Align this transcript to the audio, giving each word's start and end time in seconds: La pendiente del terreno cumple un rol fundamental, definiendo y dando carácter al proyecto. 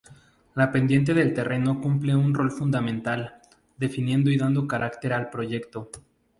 La 0.55 0.71
pendiente 0.71 1.13
del 1.13 1.31
terreno 1.31 1.79
cumple 1.79 2.15
un 2.15 2.33
rol 2.33 2.49
fundamental, 2.51 3.39
definiendo 3.77 4.31
y 4.31 4.37
dando 4.37 4.65
carácter 4.67 5.13
al 5.13 5.29
proyecto. 5.29 5.91